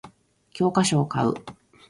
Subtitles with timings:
[0.49, 1.35] 教科書を買う